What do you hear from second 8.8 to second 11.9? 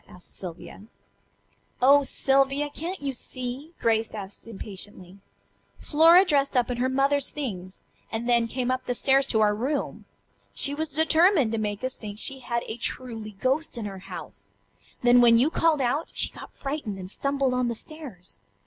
the stairs to our room. She was determined to make